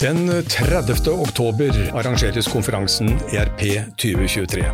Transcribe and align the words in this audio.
Den 0.00 0.42
30. 0.42 1.08
oktober 1.08 1.70
arrangeres 1.94 2.48
konferansen 2.48 3.12
ERP 3.30 3.60
2023. 3.96 4.64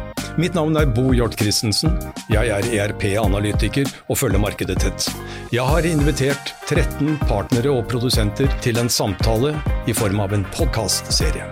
Mitt 0.40 0.54
navn 0.56 0.78
er 0.80 0.86
Bo 0.88 1.10
Hjort 1.12 1.34
Christensen. 1.36 1.92
Jeg 2.32 2.48
er 2.48 2.64
ERP-analytiker 2.64 3.84
og 4.08 4.16
følger 4.16 4.40
markedet 4.40 4.78
tett. 4.80 5.10
Jeg 5.52 5.66
har 5.68 5.84
invitert 5.84 6.54
13 6.70 7.18
partnere 7.28 7.68
og 7.68 7.84
produsenter 7.90 8.48
til 8.64 8.80
en 8.80 8.88
samtale 8.88 9.52
i 9.84 9.92
form 9.92 10.22
av 10.24 10.32
en 10.32 10.46
podkastserie. 10.54 11.44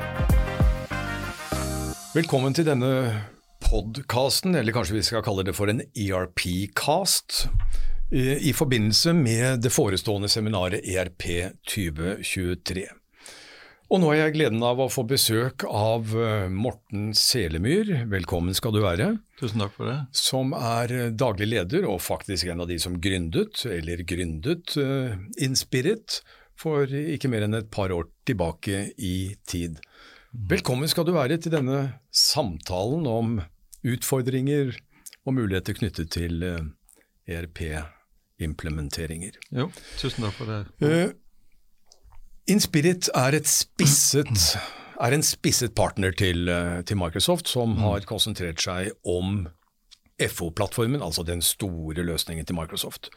Velkommen 2.14 2.56
til 2.56 2.70
denne 2.70 2.92
podkasten, 3.68 4.56
eller 4.56 4.72
kanskje 4.72 4.96
vi 4.96 5.04
skal 5.10 5.26
kalle 5.26 5.44
det 5.44 5.52
for 5.58 5.68
en 5.68 5.84
ERP-cast, 5.92 7.50
i 8.16 8.54
forbindelse 8.56 9.12
med 9.12 9.60
det 9.60 9.74
forestående 9.76 10.32
seminaret 10.32 10.88
ERP 10.88 11.28
2023. 11.68 12.88
Og 13.88 14.02
nå 14.02 14.10
har 14.10 14.18
jeg 14.18 14.34
gleden 14.34 14.60
av 14.68 14.82
å 14.84 14.86
få 14.92 15.00
besøk 15.08 15.62
av 15.64 16.10
eh, 16.12 16.50
Morten 16.52 17.14
Selemyr, 17.16 18.04
velkommen 18.10 18.52
skal 18.52 18.74
du 18.76 18.82
være. 18.84 19.16
Tusen 19.40 19.62
takk 19.62 19.72
for 19.78 19.88
det. 19.88 19.94
Som 20.12 20.52
er 20.52 20.92
eh, 20.92 21.08
daglig 21.16 21.48
leder, 21.48 21.86
og 21.88 22.04
faktisk 22.04 22.52
en 22.52 22.60
av 22.60 22.68
de 22.68 22.76
som 22.82 22.98
gründet, 23.00 23.64
eller 23.64 24.04
gründet, 24.04 24.76
uh, 24.76 25.16
Inspirit 25.40 26.20
for 26.58 26.84
ikke 26.84 27.28
mer 27.32 27.42
enn 27.46 27.54
et 27.56 27.70
par 27.72 27.88
år 27.94 28.04
tilbake 28.28 28.92
i 29.00 29.36
tid. 29.48 29.80
Velkommen 30.36 30.88
skal 30.92 31.08
du 31.08 31.16
være 31.16 31.40
til 31.40 31.56
denne 31.56 31.96
samtalen 32.12 33.08
om 33.08 33.40
utfordringer 33.88 34.76
og 35.24 35.32
muligheter 35.38 35.72
knyttet 35.80 36.12
til 36.12 36.44
uh, 36.44 36.60
ERP-implementeringer. 37.24 39.32
Jo, 39.48 39.72
tusen 39.96 40.28
takk 40.28 40.36
for 40.42 40.52
det. 40.52 40.60
Uh, 40.84 41.16
Inspirit 42.48 43.10
er, 43.12 43.36
spisset, 43.44 44.56
er 44.96 45.14
en 45.14 45.24
spisset 45.24 45.74
partner 45.76 46.14
til, 46.16 46.48
eh, 46.48 46.80
til 46.88 46.96
Microsoft, 46.96 47.48
som 47.48 47.74
mm. 47.74 47.82
har 47.84 48.06
konsentrert 48.08 48.62
seg 48.62 48.94
om 49.04 49.46
FO-plattformen, 50.18 51.02
altså 51.04 51.22
den 51.22 51.42
store 51.44 52.02
løsningen 52.06 52.48
til 52.48 52.56
Microsoft. 52.58 53.10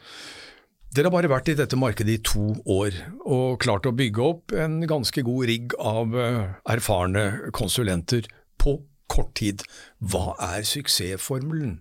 Dere 0.92 1.08
har 1.08 1.14
bare 1.14 1.32
vært 1.32 1.48
i 1.48 1.56
dette 1.56 1.78
markedet 1.80 2.18
i 2.18 2.20
to 2.20 2.50
år 2.68 2.98
og 3.24 3.56
klart 3.64 3.88
å 3.88 3.94
bygge 3.96 4.26
opp 4.26 4.52
en 4.52 4.82
ganske 4.84 5.24
god 5.24 5.48
rigg 5.48 5.72
av 5.80 6.12
eh, 6.12 6.52
erfarne 6.74 7.24
konsulenter 7.56 8.28
på 8.60 8.76
kort 9.08 9.32
tid. 9.40 9.64
Hva 9.98 10.36
er 10.52 10.68
suksessformelen, 10.68 11.80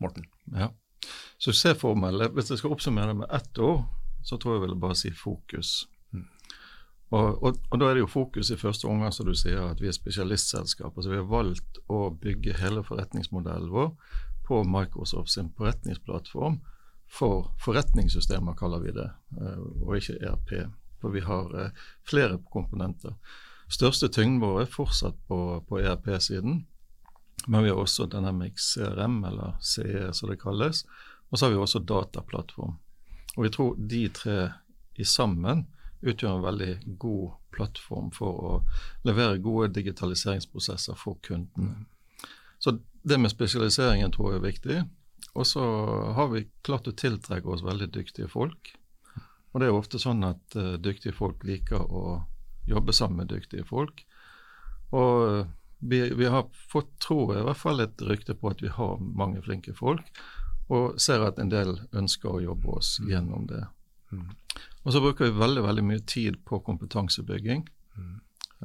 Morten? 0.00 0.24
Ja, 0.56 0.72
Suksessformelen, 1.38 2.32
hvis 2.32 2.50
jeg 2.50 2.58
skal 2.60 2.72
oppsummere 2.72 3.14
med 3.14 3.28
ett 3.34 3.58
år, 3.58 3.84
så 4.24 4.38
tror 4.40 4.54
jeg 4.54 4.60
jeg 4.60 4.68
vil 4.68 4.80
bare 4.80 4.96
si 4.98 5.12
fokus. 5.12 5.72
Og, 7.10 7.42
og, 7.42 7.58
og, 7.70 7.78
Da 7.78 7.88
er 7.88 7.94
det 7.94 8.02
jo 8.02 8.10
fokus 8.10 8.50
i 8.50 8.58
første 8.58 8.88
omgang 8.90 9.12
som 9.14 9.26
du 9.26 9.34
sier, 9.34 9.62
at 9.70 9.80
vi 9.80 9.88
er 9.88 9.94
spesialistselskap. 9.94 10.96
altså 10.96 11.10
Vi 11.10 11.20
har 11.20 11.28
valgt 11.30 11.78
å 11.88 12.10
bygge 12.10 12.56
hele 12.58 12.82
forretningsmodellen 12.82 13.70
vår 13.70 13.92
på 14.46 14.62
Microsoft 14.64 15.30
sin 15.30 15.52
forretningsplattform 15.58 16.60
for 17.06 17.52
forretningssystemer, 17.62 18.54
kaller 18.58 18.82
vi 18.82 18.94
det, 18.94 19.10
eh, 19.40 19.58
og 19.82 19.96
ikke 19.96 20.18
ERP. 20.26 20.54
For 21.00 21.14
vi 21.14 21.22
har 21.22 21.52
eh, 21.54 21.84
flere 22.02 22.40
komponenter. 22.52 23.14
Største 23.70 24.08
tyngden 24.08 24.40
vår 24.42 24.64
er 24.64 24.72
fortsatt 24.72 25.18
på, 25.28 25.38
på 25.68 25.78
ERP-siden, 25.78 26.64
men 27.46 27.62
vi 27.62 27.70
har 27.70 27.78
også 27.78 28.08
Dynamics 28.10 28.72
CRM, 28.74 29.20
eller 29.24 29.54
CE 29.62 30.10
som 30.14 30.30
det 30.30 30.40
kalles. 30.42 30.82
Og 31.30 31.38
så 31.38 31.46
har 31.46 31.54
vi 31.54 31.62
også 31.62 31.82
dataplattform. 31.86 32.74
Og 33.36 33.44
vi 33.44 33.50
tror 33.54 33.74
de 33.78 34.02
tre 34.14 34.36
i 34.96 35.04
sammen 35.04 35.66
utgjør 36.02 36.36
en 36.36 36.44
veldig 36.44 36.72
god 37.00 37.36
plattform 37.56 38.10
for 38.14 38.40
å 38.48 38.54
levere 39.08 39.42
gode 39.42 39.72
digitaliseringsprosesser 39.78 40.98
for 41.00 41.20
kundene. 41.24 41.86
Så 42.58 42.78
det 43.06 43.18
med 43.20 43.32
spesialiseringen 43.32 44.12
tror 44.12 44.32
jeg 44.32 44.40
er 44.40 44.46
viktig. 44.46 44.78
Og 45.36 45.46
så 45.46 45.62
har 46.16 46.30
vi 46.32 46.46
klart 46.64 46.88
å 46.88 46.96
tiltrekke 46.96 47.48
oss 47.52 47.64
veldig 47.64 47.90
dyktige 47.92 48.28
folk. 48.32 48.72
Og 49.52 49.60
det 49.60 49.68
er 49.68 49.76
ofte 49.76 50.00
sånn 50.00 50.24
at 50.26 50.56
uh, 50.56 50.74
dyktige 50.80 51.16
folk 51.16 51.44
liker 51.44 51.80
å 51.80 52.22
jobbe 52.68 52.92
sammen 52.96 53.22
med 53.22 53.32
dyktige 53.32 53.64
folk. 53.68 54.02
Og 54.96 55.46
vi, 55.78 56.00
vi, 56.16 56.26
har 56.26 56.48
fått, 56.72 56.90
tror 57.04 57.34
jeg, 57.34 57.42
i 57.42 57.46
hvert 57.46 57.60
fall 57.60 57.84
et 57.84 58.02
rykte 58.08 58.36
på 58.38 58.50
at 58.50 58.62
vi 58.64 58.72
har 58.72 59.00
mange 59.00 59.42
flinke 59.44 59.74
folk, 59.76 60.08
og 60.72 61.00
ser 61.00 61.22
at 61.22 61.38
en 61.38 61.52
del 61.52 61.76
ønsker 61.94 62.32
å 62.32 62.42
jobbe 62.42 62.78
oss 62.80 62.96
gjennom 63.06 63.46
det. 63.50 63.62
Mm. 64.12 64.28
Og 64.82 64.92
så 64.92 65.00
bruker 65.02 65.24
vi 65.24 65.38
veldig 65.40 65.62
veldig 65.66 65.84
mye 65.84 66.02
tid 66.06 66.38
på 66.44 66.60
kompetansebygging. 66.66 67.64
Mm. 67.96 68.12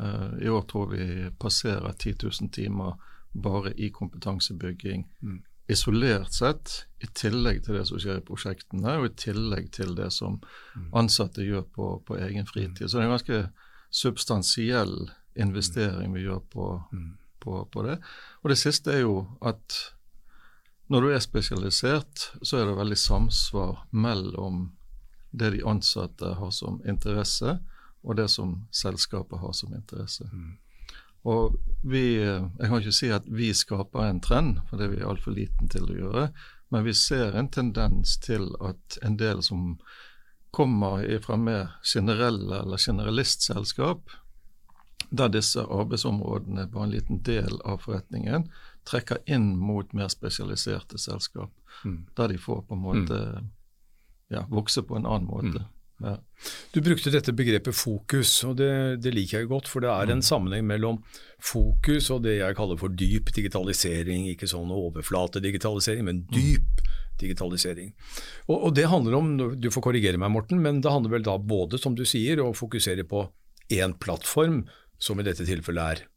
Uh, 0.01 0.33
I 0.41 0.49
år 0.49 0.67
tror 0.69 0.91
vi 0.93 1.29
passerer 1.39 1.93
10 1.93 2.15
000 2.23 2.51
timer 2.51 2.99
bare 3.31 3.73
i 3.73 3.89
kompetansebygging. 3.89 5.07
Mm. 5.21 5.41
Isolert 5.71 6.33
sett, 6.33 6.85
i 6.99 7.07
tillegg 7.07 7.63
til 7.65 7.77
det 7.79 7.85
som 7.87 7.99
skjer 8.01 8.19
i 8.19 8.25
prosjektene, 8.27 8.97
og 8.99 9.07
i 9.07 9.15
tillegg 9.15 9.71
til 9.71 9.95
det 9.95 10.09
som 10.13 10.39
mm. 10.41 10.91
ansatte 10.99 11.45
gjør 11.45 11.63
på, 11.75 11.87
på 12.07 12.19
egen 12.19 12.47
fritid. 12.47 12.87
Så 12.87 12.97
det 12.97 13.05
er 13.05 13.09
en 13.09 13.15
ganske 13.15 13.41
substansiell 13.91 14.95
investering 15.39 16.13
vi 16.13 16.25
gjør 16.25 16.43
på, 16.51 16.67
på, 17.39 17.63
på 17.71 17.87
det. 17.87 17.97
Og 18.43 18.51
det 18.51 18.59
siste 18.59 18.93
er 18.93 19.05
jo 19.05 19.15
at 19.47 19.79
når 20.91 21.05
du 21.05 21.13
er 21.15 21.23
spesialisert, 21.23 22.31
så 22.43 22.59
er 22.59 22.67
det 22.67 22.75
veldig 22.75 22.99
samsvar 22.99 23.85
mellom 23.95 24.65
det 25.31 25.49
de 25.49 25.63
ansatte 25.63 26.25
har 26.25 26.51
som 26.51 26.81
interesse, 26.87 27.59
og 28.01 28.15
det 28.15 28.27
som 28.29 28.67
selskapet 28.71 29.39
har 29.39 29.53
som 29.53 29.73
interesse. 29.73 30.27
Mm. 30.33 30.57
Og 31.23 31.55
vi, 31.81 32.17
Jeg 32.17 32.67
kan 32.67 32.79
ikke 32.79 32.91
si 32.91 33.11
at 33.13 33.27
vi 33.29 33.53
skaper 33.53 34.07
en 34.07 34.21
trend, 34.21 34.59
for 34.69 34.77
det 34.77 34.87
er 34.87 34.95
vi 34.95 35.05
altfor 35.05 35.35
liten 35.37 35.69
til 35.69 35.85
å 35.85 35.97
gjøre. 35.97 36.23
Men 36.73 36.83
vi 36.83 36.93
ser 36.93 37.37
en 37.37 37.49
tendens 37.49 38.17
til 38.17 38.49
at 38.61 38.97
en 39.05 39.17
del 39.17 39.43
som 39.43 39.77
kommer 40.51 41.05
fra 41.23 41.37
mer 41.37 41.77
generelle 41.83 42.63
eller 42.63 42.77
generalistselskap, 42.77 44.09
der 45.11 45.31
disse 45.31 45.61
arbeidsområdene 45.61 46.67
var 46.71 46.83
en 46.83 46.93
liten 46.95 47.21
del 47.23 47.59
av 47.67 47.83
forretningen, 47.85 48.49
trekker 48.87 49.21
inn 49.25 49.53
mot 49.59 49.93
mer 49.93 50.09
spesialiserte 50.09 50.97
selskap. 50.97 51.51
Mm. 51.85 52.05
Der 52.17 52.27
de 52.27 52.37
får 52.37 52.63
på 52.67 52.75
en 52.75 52.85
måte 52.87 53.19
mm 53.37 53.49
ja, 54.31 54.47
vokse 54.51 54.83
på 54.87 54.97
en 54.97 55.05
annen 55.05 55.29
måte. 55.29 55.61
Mm. 55.61 55.69
Ja. 56.01 56.15
Du 56.73 56.81
brukte 56.81 57.11
dette 57.13 57.33
begrepet 57.37 57.77
fokus, 57.77 58.31
og 58.47 58.55
det, 58.57 58.71
det, 59.05 59.13
liker 59.13 59.41
jeg 59.43 59.51
godt. 59.51 59.69
For 59.69 59.83
det 59.83 59.91
er 59.91 60.09
en 60.09 60.21
mm. 60.21 60.25
sammenheng 60.25 60.65
mellom 60.65 61.01
fokus 61.41 62.09
og 62.13 62.23
det 62.25 62.39
jeg 62.39 62.57
kaller 62.57 62.79
for 62.81 62.93
dyp 62.93 63.29
digitalisering. 63.35 64.25
Ikke 64.31 64.49
sånn 64.49 64.73
overflatedigitalisering, 64.73 66.07
men 66.07 66.23
mm. 66.23 66.31
dyp 66.33 66.85
digitalisering. 67.21 67.93
Og, 68.47 68.55
og, 68.57 68.69
det 68.77 68.87
handler 68.89 69.19
om, 69.19 69.33
du 69.61 69.69
får 69.73 69.85
korrigere 69.91 70.21
meg 70.21 70.33
Morten, 70.33 70.61
men 70.63 70.81
det 70.81 70.93
handler 70.93 71.19
vel 71.19 71.27
da 71.27 71.37
både, 71.37 71.77
som 71.81 71.97
du 71.97 72.05
sier, 72.07 72.41
å 72.41 72.53
fokusere 72.57 73.05
på 73.07 73.27
én 73.71 73.93
plattform, 74.01 74.63
som 75.01 75.21
i 75.21 75.25
dette 75.25 75.45
tilfellet 75.47 76.01
er 76.01 76.07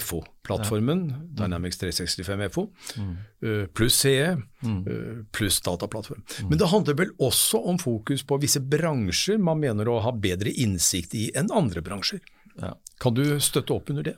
FO-plattformen, 0.00 1.04
ja. 1.10 1.16
Mm. 1.16 1.28
Dynamics 1.38 1.78
365 1.78 2.44
FO, 2.54 2.66
mm. 2.96 3.14
uh, 3.46 3.66
pluss 3.66 4.00
CE, 4.02 4.36
mm. 4.64 4.80
uh, 4.86 5.24
pluss 5.32 5.60
dataplattform. 5.64 6.22
Mm. 6.40 6.48
Men 6.48 6.58
det 6.58 6.70
handler 6.72 6.98
vel 6.98 7.14
også 7.22 7.60
om 7.72 7.78
fokus 7.78 8.26
på 8.26 8.38
visse 8.42 8.60
bransjer 8.60 9.38
man 9.38 9.62
mener 9.62 9.88
å 9.90 10.00
ha 10.04 10.12
bedre 10.12 10.50
innsikt 10.50 11.14
i 11.18 11.28
enn 11.36 11.52
andre 11.54 11.84
bransjer. 11.84 12.22
Ja. 12.60 12.74
Kan 13.02 13.16
du 13.18 13.24
støtte 13.42 13.74
opp 13.74 13.90
under 13.90 14.06
det? 14.06 14.16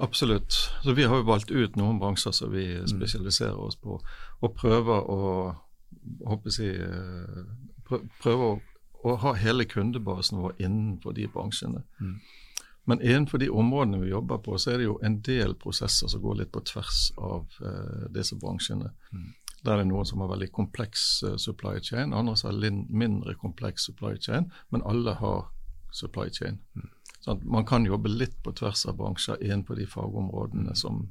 Absolutt. 0.00 0.52
Så 0.82 0.92
Vi 0.92 1.04
har 1.04 1.16
jo 1.16 1.26
valgt 1.26 1.50
ut 1.50 1.76
noen 1.76 1.98
bransjer 1.98 2.32
som 2.32 2.52
vi 2.52 2.66
mm. 2.78 2.86
spesialiserer 2.90 3.58
oss 3.58 3.76
på, 3.76 3.98
og 4.40 4.54
prøver 4.54 5.10
å 5.10 5.22
jeg, 6.58 6.76
eh, 6.80 8.02
prøver 8.22 8.44
å, 8.44 8.58
å 9.04 9.16
ha 9.24 9.32
hele 9.38 9.66
kundebasen 9.68 10.38
vår 10.38 10.54
innenfor 10.58 11.16
de 11.16 11.26
bransjene. 11.32 11.82
Mm. 12.00 12.20
Men 12.88 13.00
innenfor 13.00 13.38
de 13.38 13.50
områdene 13.50 13.98
vi 14.00 14.08
jobber 14.08 14.38
på, 14.38 14.54
så 14.58 14.70
er 14.72 14.78
det 14.80 14.86
jo 14.86 14.94
en 15.04 15.18
del 15.20 15.52
prosesser 15.60 16.08
som 16.08 16.22
går 16.24 16.38
litt 16.38 16.52
på 16.54 16.62
tvers 16.70 17.00
av 17.20 17.58
uh, 17.60 18.06
disse 18.14 18.36
bransjene. 18.40 18.88
Mm. 19.12 19.26
Der 19.60 19.72
er 19.74 19.82
det 19.82 19.90
noen 19.90 20.06
som 20.08 20.22
har 20.24 20.30
veldig 20.30 20.46
kompleks 20.56 21.02
uh, 21.26 21.34
supply 21.36 21.82
chain, 21.84 22.14
andre 22.16 22.32
som 22.40 22.48
har 22.48 22.78
mindre 22.88 23.34
kompleks 23.36 23.84
supply 23.90 24.14
chain, 24.16 24.46
men 24.72 24.86
alle 24.88 25.12
har 25.20 25.50
supply 25.92 26.32
chain. 26.32 26.56
Mm. 26.78 26.86
Sånn 27.26 27.42
man 27.44 27.66
kan 27.68 27.84
jobbe 27.84 28.08
litt 28.08 28.38
på 28.40 28.54
tvers 28.56 28.86
av 28.88 28.96
bransjer 28.96 29.42
innenfor 29.44 29.76
de 29.76 29.84
fagområdene 29.92 30.72
mm. 30.72 30.78
som 30.80 31.02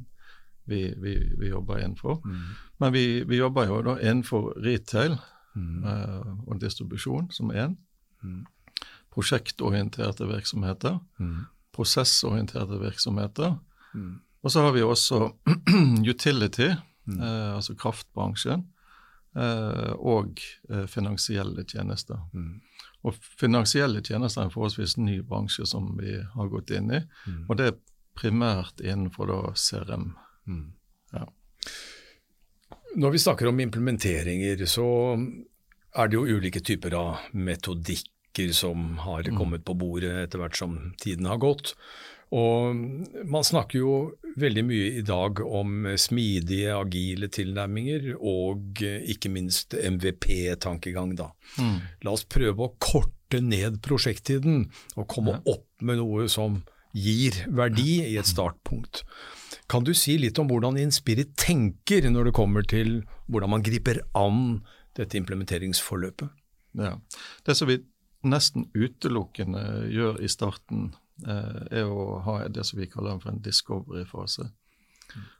vi, 0.65 0.79
vi, 0.97 1.13
vi, 1.37 1.51
jobber 1.51 1.83
innenfor. 1.83 2.23
Mm. 2.25 2.47
Men 2.81 2.95
vi, 2.95 3.03
vi, 3.21 3.37
jobber 3.37 3.69
jo 3.69 3.77
da 3.85 3.99
innenfor 4.01 4.47
retail 4.65 5.13
uh, 5.13 6.33
og 6.47 6.57
distribusjon 6.65 7.29
som 7.37 7.53
én. 7.53 7.77
Mm. 8.25 8.41
Prosjektorienterte 9.13 10.25
virksomheter. 10.33 10.97
Mm 11.21 11.45
prosessorienterte 11.77 12.79
virksomheter. 12.81 13.55
Mm. 13.93 14.15
Og 14.43 14.51
så 14.53 14.63
har 14.65 14.73
vi 14.75 14.83
også 14.85 15.21
utility, 16.13 16.71
mm. 17.07 17.19
eh, 17.21 17.55
altså 17.57 17.75
kraftbransjen. 17.79 18.65
eh, 19.37 19.91
og 19.97 20.39
eh, 20.69 20.85
finansielle 20.89 21.63
tjenester. 21.69 22.17
Mm. 22.33 22.61
Og 23.05 23.13
finansielle 23.39 24.01
tjenester 24.01 24.41
er 24.41 24.47
en 24.49 24.53
forholdsvis 24.55 24.97
ny 24.97 25.19
bransje 25.21 25.65
som 25.69 25.91
vi 25.99 26.15
har 26.33 26.49
gått 26.49 26.71
inn 26.73 26.89
i, 26.91 27.01
Mm. 27.27 27.43
og 27.49 27.57
det 27.59 27.67
er 27.67 27.77
primært 28.17 28.81
innenfor 28.81 29.27
da 29.29 29.53
CRM. 29.53 30.07
Mm. 30.47 30.71
Ja. 31.13 31.27
Når 32.97 33.11
vi 33.13 33.19
snakker 33.21 33.47
om 33.51 33.59
implementeringer, 33.59 34.65
så 34.65 34.87
er 35.97 36.07
det 36.09 36.17
jo 36.17 36.25
ulike 36.37 36.59
typer 36.65 36.93
av 36.97 37.17
metodikker 38.37 38.53
som 38.53 38.97
har 38.99 39.23
kommet 39.37 39.65
på 39.65 39.73
bordet 39.73 40.27
etter 40.27 40.39
hvert 40.39 40.55
som 40.55 40.93
tiden 40.99 41.25
har 41.25 41.37
gått. 41.37 41.75
Og 42.29 42.75
man 43.25 43.43
snakker 43.43 43.79
jo 43.79 44.11
veldig 44.35 44.63
mye 44.67 44.97
i 44.99 45.01
dag 45.01 45.39
om 45.39 45.87
smidige, 45.97 46.75
agile 46.75 47.29
tilnærminger, 47.29 48.17
og 48.19 48.81
ikke 48.83 49.29
minst 49.29 49.73
MVP-tankegang, 49.73 51.15
da. 51.15 51.31
Mm. 51.57 51.79
La 52.03 52.11
oss 52.11 52.25
prøve 52.25 52.67
å 52.67 52.75
korte 52.79 53.39
ned 53.41 53.81
prosjekttiden 53.81 54.67
og 54.97 55.07
komme 55.07 55.39
opp 55.45 55.67
med 55.81 55.97
noe 56.01 56.27
som 56.27 56.63
gir 56.93 57.45
verdi 57.47 58.01
i 58.03 58.17
et 58.17 58.27
startpunkt. 58.27 59.05
Kan 59.69 59.83
du 59.83 59.93
si 59.93 60.17
litt 60.17 60.39
om 60.39 60.47
hvordan 60.49 60.77
Inspirit 60.79 61.35
tenker 61.37 62.09
når 62.09 62.29
det 62.29 62.35
kommer 62.35 62.63
til 62.63 63.03
hvordan 63.27 63.55
man 63.55 63.63
griper 63.63 64.01
an 64.15 64.65
dette 64.97 65.15
implementeringsforløpet? 65.19 66.27
Ja. 66.77 66.97
Det 67.45 67.55
som 67.55 67.69
vi 67.69 67.79
nesten 68.29 68.67
utelukkende 68.75 69.87
gjør 69.93 70.21
i 70.23 70.29
starten, 70.31 70.93
eh, 71.25 71.81
er 71.81 71.91
å 71.91 72.21
ha 72.25 72.39
det 72.47 72.65
som 72.67 72.79
vi 72.79 72.89
kaller 72.91 73.19
for 73.19 73.33
en 73.33 73.43
discovery-fase. 73.43 74.49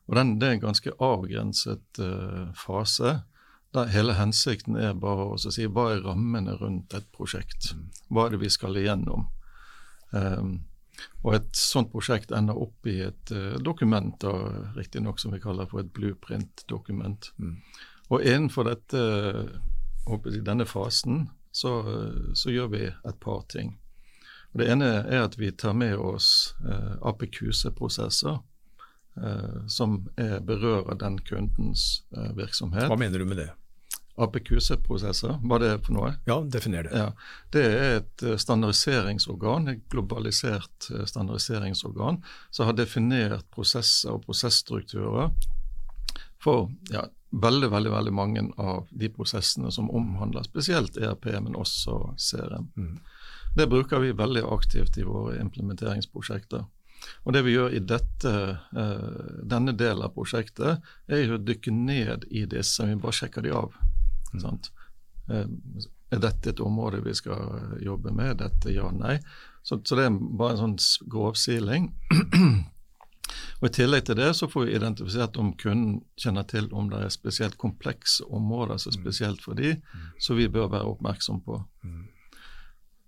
Og 0.07 0.16
den, 0.16 0.39
Det 0.39 0.48
er 0.48 0.51
en 0.51 0.68
ganske 0.69 0.92
avgrenset 1.00 2.00
eh, 2.00 2.54
fase, 2.56 3.24
der 3.74 3.92
hele 3.92 4.16
hensikten 4.16 4.78
er 4.80 4.94
bare 4.94 5.34
å 5.34 5.38
si 5.38 5.68
hva 5.68 5.92
er 5.94 6.06
rammene 6.06 6.56
rundt 6.62 6.94
et 6.98 7.07
prosjekt. 7.12 7.74
Hva 8.10 8.25
er 8.25 8.36
det 8.36 8.42
vi 8.45 8.50
skal 8.50 8.80
igjennom? 8.80 9.28
Um, 10.16 10.62
og 11.22 11.36
et 11.36 11.50
sånt 11.60 11.92
prosjekt 11.92 12.31
ender 12.31 12.57
opp 12.57 12.88
i 12.88 13.01
et 13.06 13.34
uh, 13.36 13.57
dokument, 13.62 14.16
da, 14.24 14.31
riktignok 14.78 15.19
som 15.19 15.36
vi 15.36 15.42
kaller 15.44 15.68
for 15.69 15.84
et 15.84 15.92
blueprint-dokument. 15.94 17.31
Mm. 17.38 17.57
Og 18.07 18.24
innenfor 18.24 18.69
dette, 18.69 19.04
håper 20.07 20.31
jeg, 20.31 20.45
denne 20.48 20.66
fasen 20.66 21.28
så, 21.57 21.74
uh, 21.83 22.31
så 22.38 22.54
gjør 22.54 22.71
vi 22.75 22.86
et 22.88 23.19
par 23.24 23.44
ting. 23.51 23.75
Og 24.57 24.62
det 24.63 24.71
ene 24.74 24.88
er 25.06 25.25
at 25.25 25.36
vi 25.38 25.51
tar 25.51 25.75
med 25.77 26.00
oss 26.00 26.56
eh, 26.65 26.94
APQC-prosesser 27.06 28.39
eh, 28.39 29.57
som 29.69 30.00
er, 30.18 30.39
berører 30.42 30.98
den 30.98 31.19
kundens 31.27 32.04
eh, 32.15 32.31
virksomhet. 32.38 32.88
Hva 32.89 32.98
mener 32.98 33.21
du 33.21 33.27
med 33.30 33.42
det? 33.44 33.51
APQC-prosesser, 34.18 35.36
hva 35.45 35.59
det 35.62 35.69
er 35.75 35.83
for 35.86 35.94
noe? 35.94 36.15
Ja, 36.25 36.39
definer 36.42 36.88
det. 36.88 36.95
Ja, 36.98 37.12
Det 37.54 37.65
er 37.68 38.00
et 38.00 38.25
eh, 38.25 38.39
standardiseringsorgan, 38.42 39.69
et 39.75 39.83
globalisert 39.94 40.89
eh, 40.89 41.06
standardiseringsorgan, 41.06 42.24
som 42.50 42.71
har 42.71 42.80
definert 42.80 43.45
prosesser 43.53 44.15
og 44.15 44.25
prosessstrukturer 44.25 45.36
for 46.42 46.71
ja, 46.89 47.06
veldig 47.31 47.69
veldig, 47.71 47.91
veldig 47.91 48.13
mange 48.13 48.44
av 48.57 48.88
de 48.91 49.09
prosessene 49.12 49.71
som 49.71 49.89
omhandler 49.91 50.47
spesielt 50.47 50.97
ERP, 50.97 51.25
men 51.44 51.57
også 51.59 51.97
CRM. 52.15 52.69
Mm. 52.77 52.97
Det 53.57 53.68
bruker 53.68 54.00
vi 54.00 54.13
veldig 54.15 54.44
aktivt 54.53 54.97
i 54.97 55.06
våre 55.07 55.39
implementeringsprosjekter. 55.41 56.65
Og 57.25 57.33
Det 57.33 57.44
vi 57.45 57.53
gjør 57.53 57.75
i 57.75 57.79
dette, 57.79 58.31
eh, 58.75 59.44
denne 59.44 59.74
delen 59.77 60.03
av 60.03 60.13
prosjektet, 60.15 60.81
er 61.07 61.33
å 61.33 61.38
dykke 61.38 61.71
ned 61.71 62.25
i 62.31 62.45
disse. 62.45 62.85
Vi 62.85 62.95
bare 62.95 63.13
sjekker 63.13 63.44
de 63.44 63.51
av. 63.51 63.74
Sant? 64.39 64.71
Eh, 65.29 65.45
er 66.12 66.19
dette 66.19 66.50
et 66.50 66.59
område 66.59 67.03
vi 67.03 67.13
skal 67.13 67.77
jobbe 67.83 68.12
med? 68.15 68.38
Dette 68.38 68.71
ja, 68.71 68.89
nei. 68.91 69.19
Så, 69.63 69.81
så 69.83 69.95
det 69.95 70.06
er 70.06 70.15
bare 70.39 70.56
en 70.56 70.77
sånn 70.77 71.09
grovsiling. 71.12 71.91
Og 73.62 73.69
I 73.69 73.74
tillegg 73.80 74.06
til 74.07 74.19
det 74.19 74.30
så 74.38 74.50
får 74.50 74.68
vi 74.68 74.75
identifisert 74.78 75.38
om 75.42 75.54
kunden 75.57 76.01
kjenner 76.19 76.45
til 76.50 76.69
om 76.74 76.92
det 76.92 77.01
er 77.04 77.13
spesielt 77.13 77.57
komplekse 77.57 78.25
områder 78.25 78.78
som 78.81 78.94
er 78.94 79.00
spesielt 79.00 79.42
for 79.44 79.57
de, 79.57 79.75
som 80.19 80.38
vi 80.38 80.50
bør 80.51 80.69
være 80.75 80.94
oppmerksom 80.94 81.42
på. 81.45 81.60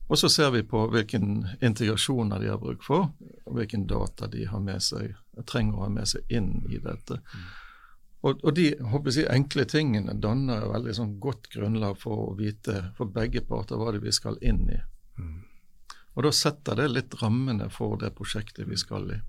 Og 0.09 0.17
så 0.17 0.29
ser 0.29 0.49
vi 0.51 0.63
på 0.65 0.87
hvilken 0.89 1.47
integrasjoner 1.61 2.41
de 2.41 2.49
har 2.49 2.57
bruk 2.57 2.81
for, 2.83 3.11
og 3.45 3.57
hvilken 3.59 3.85
data 3.87 4.27
de 4.27 4.47
har 4.49 4.61
med 4.63 4.81
seg, 4.81 5.13
trenger 5.45 5.77
å 5.77 5.83
ha 5.85 5.89
med 5.93 6.09
seg 6.09 6.33
inn 6.33 6.63
i 6.69 6.81
dette. 6.81 7.19
Og, 8.25 8.41
og 8.43 8.55
de 8.57 8.71
jeg, 8.73 9.27
enkle 9.31 9.63
tingene 9.69 10.17
danner 10.19 10.63
et 10.63 10.73
veldig 10.73 10.95
sånn 10.97 11.13
godt 11.23 11.47
grunnlag 11.53 11.95
for 12.01 12.25
å 12.25 12.33
vite 12.39 12.89
for 12.97 13.11
begge 13.13 13.45
parter 13.47 13.79
hva 13.79 13.93
det 13.95 14.01
vi 14.03 14.11
skal 14.15 14.41
inn 14.41 14.65
i. 14.73 14.79
Og 16.17 16.25
Da 16.25 16.31
setter 16.35 16.75
det 16.75 16.89
litt 16.91 17.15
rammene 17.21 17.69
for 17.71 17.95
det 18.01 18.11
prosjektet 18.17 18.67
vi 18.67 18.75
skal 18.81 19.13
i. 19.13 19.19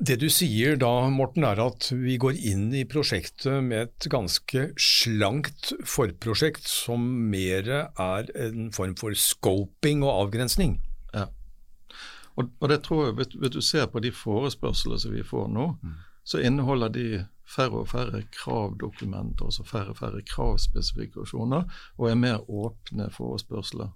Det 0.00 0.14
du 0.16 0.30
sier 0.32 0.78
da, 0.80 1.10
Morten, 1.12 1.44
er 1.44 1.58
at 1.60 1.90
vi 1.92 2.14
går 2.20 2.38
inn 2.48 2.70
i 2.72 2.86
prosjektet 2.88 3.58
med 3.66 3.82
et 3.82 4.06
ganske 4.08 4.62
slankt 4.80 5.74
forprosjekt 5.84 6.64
som 6.64 7.04
mer 7.28 7.68
er 7.68 8.30
en 8.46 8.70
form 8.72 8.94
for 8.96 9.12
scoping 9.12 10.00
og 10.00 10.14
avgrensning. 10.22 10.78
Ja. 11.12 11.26
Og, 12.32 12.48
og 12.48 12.72
det 12.72 12.80
tror 12.86 13.10
jeg, 13.10 13.18
hvis, 13.18 13.52
du 13.52 13.60
ser 13.60 13.90
på 13.92 14.00
de 14.00 14.14
forespørslene 14.16 14.96
som 15.04 15.12
vi 15.12 15.26
får 15.34 15.52
nå, 15.52 15.68
så 16.24 16.40
inneholder 16.48 16.96
de 16.96 17.06
færre 17.44 17.84
og 17.84 17.92
færre 17.92 18.24
kravdokumenter, 18.32 19.52
altså 19.52 19.68
færre 19.68 19.92
og 19.92 20.00
færre 20.00 20.24
kravspesifikasjoner, 20.32 21.68
og 22.00 22.08
er 22.08 22.20
mer 22.24 22.40
åpne 22.48 23.12
forespørsler. 23.12 23.92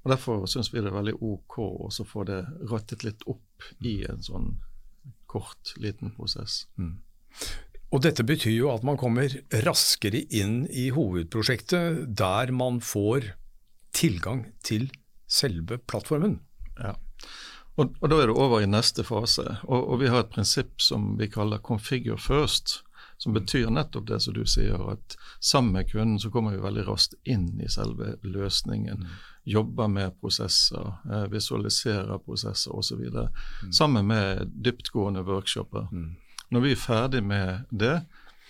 Og 0.00 0.16
Derfor 0.16 0.46
syns 0.48 0.72
vi 0.72 0.80
det 0.80 0.88
er 0.88 0.96
veldig 0.96 1.18
OK 1.20 1.60
å 1.60 1.92
få 2.08 2.24
det 2.24 2.40
rattet 2.72 3.04
litt 3.04 3.28
opp 3.28 3.72
i 3.84 3.98
en 4.08 4.24
sånn 4.24 4.54
kort, 5.32 5.74
liten 5.80 6.12
prosess. 6.16 6.62
Og 7.92 8.00
dette 8.04 8.24
betyr 8.24 8.54
jo 8.54 8.70
at 8.72 8.84
man 8.88 8.96
kommer 9.00 9.32
raskere 9.66 10.22
inn 10.32 10.62
i 10.68 10.88
hovedprosjektet, 10.96 12.06
der 12.16 12.52
man 12.56 12.80
får 12.80 13.34
tilgang 13.92 14.46
til 14.64 14.88
selve 15.28 15.78
plattformen. 15.88 16.38
Ja. 16.80 16.94
Og, 17.76 17.92
og 18.00 18.08
Da 18.08 18.20
er 18.20 18.28
det 18.28 18.36
over 18.36 18.60
i 18.60 18.68
neste 18.68 19.04
fase. 19.04 19.44
Og, 19.64 19.92
og 19.92 20.00
Vi 20.00 20.08
har 20.12 20.24
et 20.24 20.32
prinsipp 20.32 20.80
som 20.80 21.18
vi 21.18 21.28
kaller 21.28 21.58
'configure 21.58 22.20
first', 22.20 22.82
som 23.18 23.32
betyr 23.32 23.70
nettopp 23.70 24.08
det 24.08 24.22
som 24.22 24.34
du 24.34 24.44
sier, 24.46 24.80
at 24.90 25.16
sammen 25.40 25.72
med 25.72 25.90
kunden 25.92 26.18
så 26.18 26.30
kommer 26.30 26.56
vi 26.56 26.64
veldig 26.64 26.88
raskt 26.88 27.14
inn 27.24 27.60
i 27.60 27.68
selve 27.70 28.16
løsningen. 28.22 29.06
Jobber 29.44 29.88
med 29.88 30.20
prosesser, 30.20 30.92
eh, 31.10 31.24
visualiserer 31.32 32.18
prosesser 32.18 32.76
osv. 32.76 33.00
Sammen 33.72 34.06
med 34.06 34.46
dyptgående 34.64 35.22
workshoper. 35.26 35.88
Når 36.50 36.60
vi 36.60 36.72
er 36.72 36.76
ferdig 36.76 37.22
med 37.24 37.64
det, 37.70 38.04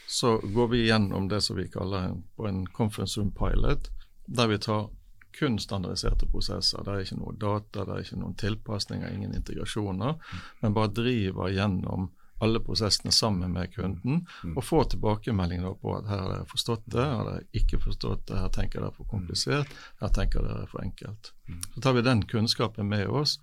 så 0.08 0.38
går 0.38 0.68
vi 0.68 0.86
gjennom 0.86 1.28
det 1.28 1.40
som 1.40 1.56
vi 1.56 1.68
kaller 1.72 2.08
en, 2.10 2.24
på 2.36 2.46
en 2.48 2.66
conference 2.66 3.20
room 3.20 3.30
pilot, 3.32 3.88
der 4.26 4.46
vi 4.46 4.58
tar 4.58 4.90
kun 5.38 5.58
standardiserte 5.58 6.26
prosesser. 6.28 6.82
Det 6.84 6.92
er 6.92 7.06
ikke 7.06 7.20
noe 7.20 7.36
data, 7.40 7.86
det 7.86 7.94
er 7.94 8.04
ikke 8.04 8.18
noen 8.20 8.34
tilpasninger, 8.36 9.14
ingen 9.14 9.36
integrasjoner, 9.38 10.18
men 10.60 10.74
bare 10.76 10.92
driver 10.92 11.48
gjennom 11.54 12.10
alle 12.42 12.60
prosessene 12.60 13.12
sammen 13.14 13.52
med 13.54 13.70
kunden 13.74 14.24
og 14.56 14.64
får 14.66 14.88
tilbakemelding 14.94 15.62
da 15.62 15.74
på 15.78 15.92
at 15.94 16.08
her 16.10 16.22
har 16.24 16.30
dere 16.32 16.48
forstått 16.50 16.88
det, 16.90 17.04
har 17.04 17.28
dere 17.28 17.44
ikke 17.60 17.78
forstått 17.84 18.24
det, 18.30 18.38
her 18.40 18.50
tenker 18.54 18.82
dere 18.82 18.96
for 18.96 19.10
komplisert, 19.10 19.70
her 20.02 20.10
tenker 20.16 20.42
dere 20.46 20.66
for 20.70 20.82
enkelt. 20.82 21.32
Så 21.74 21.84
tar 21.84 21.94
vi 21.94 22.02
den 22.06 22.24
kunnskapen 22.26 22.90
med 22.90 23.06
oss 23.06 23.38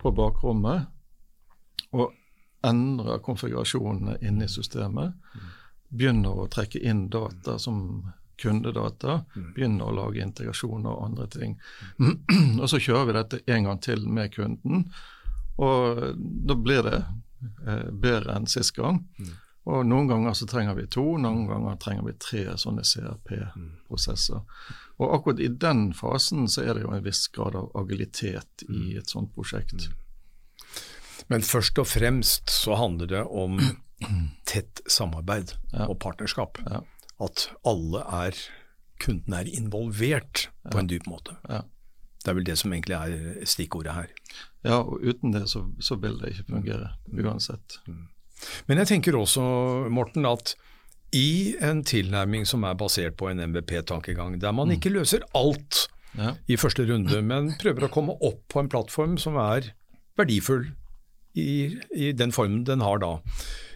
på 0.00 0.14
bakrommet 0.16 0.88
og 1.92 2.16
endrer 2.64 3.20
konfigurasjonene 3.24 4.16
inne 4.24 4.48
i 4.48 4.52
systemet. 4.52 5.12
Begynner 5.88 6.40
å 6.40 6.48
trekke 6.52 6.80
inn 6.80 7.06
data 7.12 7.58
som 7.60 8.08
kundedata, 8.38 9.22
begynner 9.54 9.88
å 9.88 9.94
lage 9.96 10.22
integrasjoner 10.22 10.90
og 10.90 11.04
andre 11.10 11.28
ting. 11.32 11.56
og 12.62 12.66
så 12.70 12.80
kjører 12.80 13.08
vi 13.08 13.16
dette 13.16 13.40
en 13.54 13.70
gang 13.70 13.80
til 13.82 14.04
med 14.08 14.32
kunden, 14.34 14.84
og 15.58 16.04
da 16.18 16.54
blir 16.54 16.84
det 16.86 17.00
eh, 17.66 17.90
bedre 17.92 18.34
enn 18.36 18.46
sist 18.50 18.74
gang. 18.76 19.04
Og 19.68 19.82
Noen 19.84 20.06
ganger 20.08 20.32
så 20.32 20.46
trenger 20.48 20.74
vi 20.78 20.86
to, 20.88 21.02
noen 21.20 21.42
ganger 21.48 21.74
trenger 21.76 22.06
vi 22.06 22.14
tre 22.16 22.44
sånne 22.56 22.82
CRP-prosesser. 22.88 24.40
Og 24.98 25.14
Akkurat 25.14 25.40
i 25.44 25.48
den 25.48 25.90
fasen 25.94 26.48
så 26.50 26.64
er 26.64 26.74
det 26.78 26.82
jo 26.86 26.92
en 26.94 27.04
viss 27.04 27.26
grad 27.34 27.54
av 27.58 27.68
agilitet 27.78 28.64
i 28.68 28.96
et 28.98 29.10
sånt 29.12 29.34
prosjekt. 29.36 29.90
Men 31.28 31.44
først 31.44 31.78
og 31.82 31.86
fremst 31.90 32.48
så 32.50 32.78
handler 32.80 33.10
det 33.12 33.24
om 33.28 33.58
tett 34.48 34.80
samarbeid 34.88 35.52
Ja. 35.74 35.86
og 35.90 35.98
partnerskap. 36.00 36.58
Ja. 36.70 36.80
At 37.20 37.48
alle 37.66 38.00
er 38.24 38.38
kundene 39.02 39.42
er 39.44 39.50
involvert 39.52 40.48
på 40.70 40.78
en 40.80 40.88
dyp 40.90 41.06
måte. 41.10 41.36
Ja. 41.48 41.62
Det 42.28 42.34
er 42.34 42.36
vel 42.36 42.44
det 42.44 42.58
som 42.60 42.72
egentlig 42.76 42.92
er 42.98 43.44
stikkordet 43.48 43.94
her. 43.96 44.08
Ja, 44.66 44.82
og 44.82 45.00
uten 45.00 45.32
det 45.32 45.46
så, 45.48 45.62
så 45.80 45.96
vil 45.96 46.18
det 46.20 46.34
ikke 46.34 46.50
fungere 46.50 46.90
uansett. 47.08 47.78
Men 48.68 48.82
jeg 48.82 48.90
tenker 48.90 49.16
også, 49.16 49.40
Morten, 49.88 50.26
at 50.28 50.52
i 51.16 51.54
en 51.64 51.80
tilnærming 51.88 52.44
som 52.46 52.66
er 52.68 52.76
basert 52.76 53.16
på 53.16 53.30
en 53.30 53.40
MVP-tankegang, 53.40 54.36
der 54.42 54.52
man 54.52 54.74
ikke 54.74 54.92
løser 54.92 55.24
alt 55.34 55.86
Ja. 56.18 56.34
i 56.48 56.56
første 56.60 56.84
runde, 56.88 57.22
men 57.24 57.54
prøver 57.60 57.86
å 57.86 57.90
komme 57.92 58.14
opp 58.20 58.42
på 58.52 58.60
en 58.60 58.68
plattform 58.68 59.16
som 59.20 59.36
er 59.40 59.70
verdifull 60.18 60.66
i, 61.38 61.78
i 61.96 62.12
den 62.12 62.32
formen 62.32 62.64
den 62.68 62.80
har 62.84 62.98
da. 63.00 63.14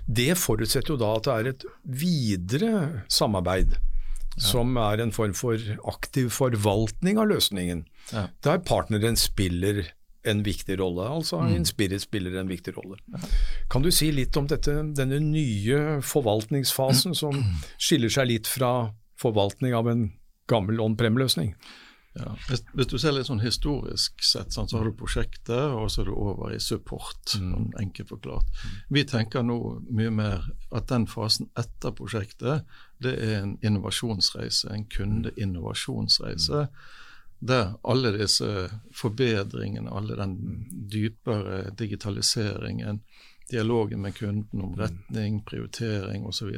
Det 0.09 0.35
forutsetter 0.41 0.93
jo 0.95 1.01
da 1.01 1.15
at 1.17 1.25
det 1.29 1.35
er 1.39 1.51
et 1.55 1.65
videre 2.03 3.03
samarbeid, 3.09 3.77
som 4.41 4.77
er 4.81 5.01
en 5.03 5.13
form 5.13 5.35
for 5.37 5.59
aktiv 5.89 6.31
forvaltning 6.31 7.19
av 7.19 7.29
løsningen, 7.29 7.85
Ja. 8.13 8.29
der 8.43 8.59
partneren 8.59 9.17
spiller 9.17 9.85
en 10.25 10.43
viktig 10.45 10.79
rolle, 10.79 11.03
altså 11.09 11.41
Inspirit 11.51 12.01
spiller 12.03 12.39
en 12.41 12.49
viktig 12.49 12.77
rolle. 12.77 12.97
Kan 13.71 13.83
du 13.83 13.91
si 13.91 14.11
litt 14.13 14.37
om 14.37 14.47
dette, 14.47 14.71
denne 14.95 15.19
nye 15.21 16.01
forvaltningsfasen 16.03 17.15
som 17.15 17.35
skiller 17.79 18.09
seg 18.09 18.29
litt 18.31 18.47
fra 18.47 18.93
forvaltning 19.19 19.75
av 19.75 19.89
en 19.91 20.13
gammel 20.51 20.81
on-prem-løsning? 20.81 21.55
Ja. 22.15 22.35
Hvis, 22.49 22.61
hvis 22.77 22.89
du 22.91 22.99
ser 23.01 23.15
litt 23.17 23.29
sånn 23.29 23.41
historisk 23.41 24.21
sett, 24.25 24.53
sånn, 24.53 24.69
så 24.69 24.79
har 24.79 24.89
du 24.89 24.97
prosjektet, 24.97 25.73
og 25.73 25.89
så 25.93 26.03
er 26.03 26.11
du 26.11 26.15
over 26.15 26.53
i 26.53 26.61
support. 26.61 27.37
Mm. 27.41 27.71
enkelt 27.81 28.13
forklart. 28.13 28.65
Vi 28.93 29.05
tenker 29.09 29.45
nå 29.47 29.59
mye 29.89 30.13
mer 30.13 30.51
at 30.77 30.91
den 30.93 31.07
fasen 31.09 31.49
etter 31.59 31.95
prosjektet, 31.97 32.69
det 33.03 33.15
er 33.17 33.39
en 33.41 33.57
innovasjonsreise, 33.65 34.69
en 34.75 34.85
kundeinnovasjonsreise. 34.93 36.67
Der 37.43 37.73
alle 37.83 38.13
disse 38.15 38.69
forbedringene, 38.95 39.91
alle 39.91 40.19
den 40.21 40.37
dypere 40.93 41.73
digitaliseringen, 41.79 43.01
dialogen 43.51 44.05
med 44.05 44.15
kunden 44.15 44.63
om 44.63 44.77
retning, 44.79 45.41
prioritering 45.45 46.25
osv. 46.29 46.53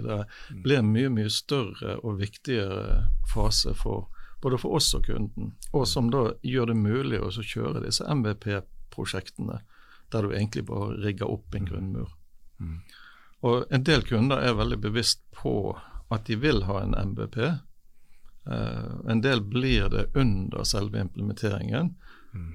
blir 0.50 0.82
en 0.82 0.92
mye, 0.92 1.08
mye 1.11 1.30
større 1.32 1.96
og 2.02 2.20
viktigere 2.20 3.06
fase 3.32 3.73
for 3.78 4.11
både 4.44 4.58
for 4.60 4.76
oss 4.76 4.90
og 4.96 5.06
kunden, 5.08 5.54
og 5.72 5.86
som 5.88 6.10
da 6.12 6.26
gjør 6.44 6.68
det 6.68 6.76
mulig 6.76 7.20
å 7.24 7.30
kjøre 7.32 7.80
disse 7.86 8.04
MVP-prosjektene, 8.04 9.62
der 10.12 10.26
du 10.26 10.34
egentlig 10.34 10.66
bare 10.68 10.98
rigger 11.00 11.32
opp 11.32 11.56
en 11.56 11.68
grunnmur. 11.70 12.10
Og 13.44 13.72
En 13.72 13.84
del 13.84 14.04
kunder 14.08 14.40
er 14.44 14.56
veldig 14.56 14.80
bevisst 14.84 15.22
på 15.36 15.76
at 16.12 16.26
de 16.28 16.36
vil 16.40 16.64
ha 16.68 16.80
en 16.82 16.96
MVP. 17.12 17.38
Uh, 18.44 19.00
en 19.08 19.22
del 19.24 19.40
blir 19.40 19.88
det 19.92 20.06
under 20.14 20.64
selve 20.68 21.00
implementeringen, 21.00 21.94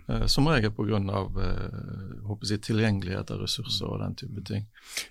eh, 0.09 0.25
som 0.29 0.47
regel 0.47 0.71
pga. 0.77 0.99
Uh, 1.01 2.25
håper 2.29 2.51
jeg, 2.53 2.61
tilgjengelighet 2.67 3.33
av 3.33 3.41
ressurser 3.41 3.89
og 3.89 4.03
den 4.03 4.13
type 4.21 4.45
ting. 4.45 4.67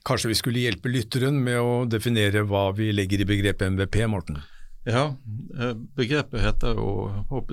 Kanskje 0.07 0.31
vi 0.31 0.39
skulle 0.39 0.63
hjelpe 0.63 0.93
lytteren 0.93 1.43
med 1.43 1.59
å 1.59 1.83
definere 1.91 2.47
hva 2.47 2.69
vi 2.79 2.93
legger 2.95 3.23
i 3.23 3.29
begrepet 3.35 3.75
MVP, 3.75 4.05
Morten? 4.07 4.39
Ja, 4.89 5.17
eh, 5.61 5.75
begrepet 5.95 6.41
heter 6.41 6.79
jo 6.81 7.11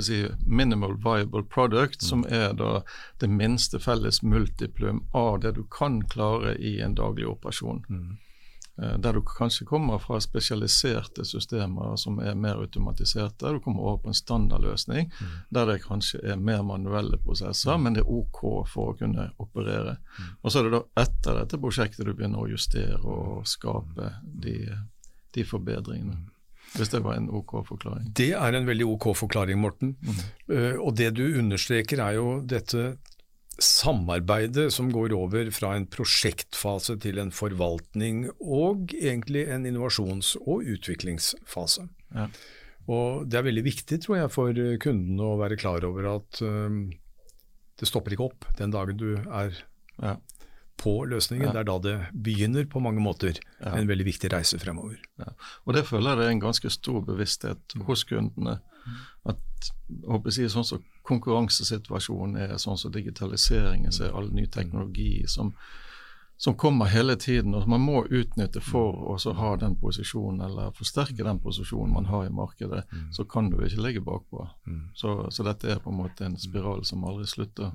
jeg, 0.07 0.29
minimal 0.47 0.93
viable 1.03 1.43
product, 1.43 2.01
som 2.01 2.23
er 2.29 2.53
da 2.55 2.83
det 3.19 3.27
minste 3.27 3.79
felles 3.79 4.21
multiplum 4.23 5.01
av 5.11 5.41
det 5.43 5.51
du 5.57 5.65
kan 5.67 5.99
klare 6.07 6.55
i 6.55 6.79
en 6.81 6.95
daglig 6.95 7.27
operasjon. 7.27 7.83
Mm. 7.89 8.13
Der 8.75 9.13
du 9.13 9.21
kanskje 9.21 9.65
kommer 9.65 9.99
fra 9.99 10.19
spesialiserte 10.19 11.25
systemer 11.25 11.95
som 11.95 12.19
er 12.19 12.35
mer 12.35 12.59
automatiserte. 12.59 13.51
Du 13.51 13.59
kommer 13.59 13.83
over 13.83 13.97
på 14.03 14.11
en 14.11 14.17
standardløsning 14.19 15.11
der 15.49 15.65
det 15.69 15.77
kanskje 15.83 16.19
er 16.23 16.35
mer 16.35 16.63
manuelle 16.63 17.17
prosesser, 17.17 17.77
men 17.77 17.95
det 17.95 18.03
er 18.03 18.11
OK 18.11 18.41
for 18.67 18.91
å 18.91 18.97
kunne 18.99 19.29
operere. 19.39 19.95
Og 20.41 20.51
så 20.51 20.59
er 20.59 20.67
det 20.67 20.75
da 20.75 21.03
etter 21.05 21.39
dette 21.39 21.59
prosjektet 21.59 22.03
du 22.03 22.13
begynner 22.13 22.43
å 22.43 22.51
justere 22.51 22.99
og 22.99 23.47
skape 23.47 24.11
de, 24.23 24.57
de 25.35 25.47
forbedringene. 25.47 26.34
Hvis 26.75 26.91
det 26.91 27.01
var 27.05 27.17
en 27.17 27.29
OK 27.31 27.57
forklaring. 27.67 28.11
Det 28.17 28.33
er 28.35 28.57
en 28.57 28.67
veldig 28.67 28.87
ok 28.95 29.09
forklaring, 29.15 29.59
Morten. 29.61 29.95
Eh, 30.51 30.75
og 30.75 30.95
det 30.99 31.13
du 31.15 31.25
understreker 31.39 32.01
er 32.03 32.17
jo 32.17 32.39
dette 32.43 32.97
samarbeidet 33.61 34.67
som 34.75 34.89
går 34.91 35.13
over 35.15 35.47
fra 35.55 35.75
en 35.77 35.85
prosjektfase 35.87 36.97
til 36.99 37.21
en 37.21 37.31
forvaltning 37.31 38.25
og 38.41 38.91
egentlig 38.97 39.45
en 39.47 39.63
innovasjons- 39.67 40.35
og 40.43 40.67
utviklingsfase. 40.75 41.87
Ja. 42.15 42.27
Og 42.91 43.29
Det 43.29 43.39
er 43.39 43.47
veldig 43.47 43.63
viktig 43.65 44.01
tror 44.03 44.17
jeg, 44.17 44.31
for 44.31 44.53
kundene 44.83 45.23
å 45.23 45.39
være 45.39 45.57
klar 45.57 45.85
over 45.87 46.17
at 46.17 46.41
um, 46.43 46.91
det 47.79 47.87
stopper 47.89 48.13
ikke 48.13 48.27
opp 48.27 48.45
den 48.59 48.75
dagen 48.75 48.99
du 48.99 49.15
er 49.15 49.55
Ja. 49.95 50.17
På 50.77 50.95
løsningen. 51.09 51.51
Det 51.53 51.61
er 51.61 51.67
da 51.67 51.77
det 51.81 51.95
begynner 52.13 52.67
på 52.69 52.81
mange 52.83 53.03
måter. 53.03 53.39
En 53.59 53.87
veldig 53.87 54.05
viktig 54.07 54.31
reise 54.33 54.59
fremover. 54.61 54.99
Ja. 55.21 55.31
Og 55.65 55.73
Det 55.73 55.85
føler 55.87 56.15
jeg 56.15 56.27
er 56.27 56.35
en 56.35 56.43
ganske 56.43 56.69
stor 56.69 57.01
bevissthet 57.05 57.77
hos 57.87 58.03
kundene. 58.03 58.59
At 59.25 59.71
håper 60.05 60.35
jeg, 60.35 60.51
sånn 60.53 60.67
som 60.67 60.83
Konkurransesituasjonen 61.05 62.37
er 62.41 62.55
sånn 62.57 62.79
som 62.81 62.93
digitaliseringen, 62.93 63.91
så 63.93 64.07
er 64.07 64.15
all 64.17 64.31
ny 64.33 64.47
teknologi 64.49 65.27
som, 65.29 65.51
som 66.37 66.55
kommer 66.57 66.89
hele 66.89 67.13
tiden. 67.21 67.53
og 67.53 67.67
Man 67.69 67.83
må 67.85 68.07
utnytte 68.09 68.61
for 68.61 68.97
å 69.13 69.33
ha 69.37 69.51
den 69.61 69.77
posisjonen, 69.77 70.41
eller 70.47 70.73
forsterke 70.73 71.21
den 71.21 71.39
posisjonen 71.43 71.93
man 71.93 72.09
har 72.09 72.25
i 72.25 72.33
markedet. 72.33 72.87
Så 73.13 73.27
kan 73.29 73.51
du 73.51 73.59
ikke 73.61 73.85
ligge 73.85 74.01
bakpå. 74.01 74.47
Så, 74.97 75.29
så 75.29 75.45
dette 75.45 75.69
er 75.69 75.79
på 75.83 75.93
en 75.93 76.01
måte 76.01 76.25
en 76.25 76.37
spiral 76.41 76.81
som 76.85 77.05
aldri 77.05 77.29
slutter. 77.29 77.71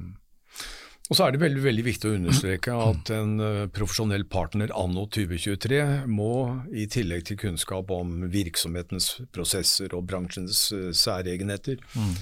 Og 1.11 1.19
så 1.19 1.27
er 1.27 1.35
det 1.35 1.41
veldig, 1.43 1.63
veldig 1.65 1.83
viktig 1.83 2.07
å 2.07 2.17
understreke 2.21 2.75
at 2.85 3.11
en 3.11 3.33
eh, 3.43 3.65
profesjonell 3.75 4.23
partner 4.31 4.71
anno 4.79 5.09
2023 5.11 5.81
må, 6.07 6.35
i 6.71 6.85
tillegg 6.87 7.25
til 7.27 7.41
kunnskap 7.41 7.91
om 7.95 8.29
virksomhetens 8.31 9.17
prosesser 9.35 9.97
og 9.99 10.07
bransjens 10.07 10.69
eh, 10.77 10.93
særegenheter, 10.95 11.83
mm. 11.99 12.15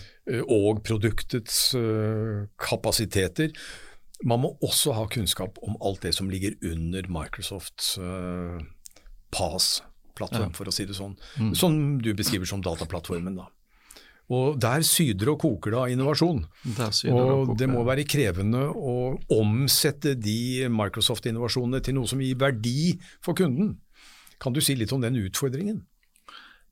og 0.49 0.81
produktets 0.89 1.61
kapasiteter, 2.61 3.53
man 4.27 4.43
må 4.43 4.55
også 4.65 4.97
ha 4.97 5.05
kunnskap 5.11 5.61
om 5.63 5.77
alt 5.85 6.03
det 6.03 6.15
som 6.17 6.31
ligger 6.31 6.57
under 6.67 7.07
Microsofts 7.13 7.93
uh, 8.03 8.59
PAS-plattform, 9.35 10.55
for 10.57 10.71
å 10.71 10.75
si 10.75 10.89
det 10.89 10.97
sånn. 10.99 11.15
Som 11.55 12.01
du 12.03 12.11
beskriver 12.19 12.49
som 12.51 12.65
dataplattformen. 12.65 13.39
da. 13.39 13.47
Og 14.29 14.59
Der 14.61 14.83
syder 14.85 15.33
og 15.33 15.41
koker 15.41 15.73
det 15.73 15.79
av 15.81 15.93
innovasjon. 15.93 16.43
Det 16.77 17.13
Og 17.13 17.55
det 17.57 17.69
må 17.71 17.85
være 17.87 18.05
krevende 18.05 18.67
å 18.69 19.17
omsette 19.39 20.15
de 20.21 20.69
Microsoft-innovasjonene 20.69 21.81
til 21.85 21.97
noe 21.97 22.11
som 22.11 22.21
gir 22.21 22.37
verdi 22.37 22.99
for 23.25 23.39
kunden. 23.39 23.79
Kan 24.39 24.53
du 24.53 24.61
si 24.61 24.77
litt 24.77 24.93
om 24.93 25.01
den 25.01 25.17
utfordringen? 25.17 25.81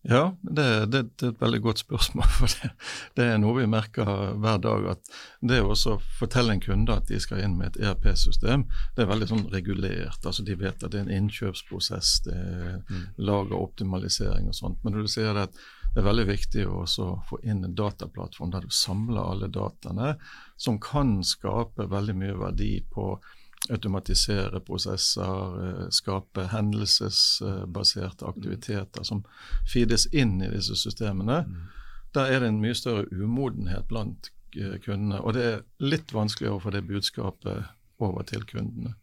Ja, 0.08 0.36
det, 0.42 0.86
det, 0.86 1.00
det 1.18 1.24
er 1.26 1.32
et 1.32 1.40
veldig 1.40 1.60
godt 1.64 1.80
spørsmål. 1.82 2.28
for 2.38 2.52
det, 2.52 2.70
det 3.18 3.24
er 3.26 3.40
noe 3.42 3.56
vi 3.58 3.66
merker 3.70 4.06
hver 4.38 4.60
dag. 4.62 4.86
at 4.92 5.14
Det 5.42 5.58
å 5.64 5.96
fortelle 6.18 6.54
en 6.54 6.62
kunde 6.62 6.94
at 6.94 7.08
de 7.10 7.18
skal 7.22 7.42
inn 7.42 7.56
med 7.58 7.74
et 7.74 7.88
ERP-system, 7.88 8.66
det 8.94 9.02
er 9.04 9.10
veldig 9.10 9.30
sånn 9.32 9.46
regulert. 9.54 10.20
altså 10.22 10.46
De 10.46 10.54
vet 10.58 10.78
at 10.78 10.92
det 10.92 11.00
er 11.00 11.08
en 11.08 11.16
innkjøpsprosess, 11.22 12.12
det 12.28 12.36
er 12.36 13.00
lager 13.18 13.58
optimalisering 13.58 14.46
og 14.52 14.58
sånt. 14.58 14.78
Men 14.84 14.94
når 14.94 15.08
du 15.08 15.14
sier 15.16 15.34
det 15.34 15.48
at 15.48 15.58
det 15.96 16.02
er 16.02 16.10
veldig 16.10 16.26
viktig 16.28 16.66
å 16.68 16.82
få 17.24 17.38
inn 17.48 17.64
en 17.64 17.74
dataplattform 17.74 18.50
der 18.52 18.66
du 18.66 18.74
samler 18.74 19.30
alle 19.30 19.48
dataene, 19.48 20.10
som 20.60 20.76
kan 20.82 21.22
skape 21.24 21.88
veldig 21.88 22.16
mye 22.20 22.34
verdi 22.36 22.74
på 22.92 23.14
automatisere 23.70 24.60
prosesser, 24.60 25.56
eh, 25.62 25.88
skape 25.90 26.48
hendelsesbaserte 26.52 28.26
aktiviteter 28.26 29.04
som 29.04 29.24
feedes 29.72 30.06
inn 30.12 30.40
i 30.42 30.50
disse 30.52 30.76
systemene. 30.76 31.44
Der 32.14 32.32
er 32.32 32.40
det 32.40 32.52
en 32.52 32.62
mye 32.62 32.76
større 32.76 33.06
umodenhet 33.12 33.88
blant 33.88 34.30
eh, 34.56 34.78
kundene, 34.84 35.20
og 35.20 35.34
det 35.36 35.48
er 35.50 35.64
litt 35.84 36.14
vanskeligere 36.14 36.60
å 36.60 36.62
få 36.62 36.74
det 36.74 36.86
budskapet 36.88 37.66
over 38.02 38.28
til 38.28 38.44
kundene. 38.48 38.94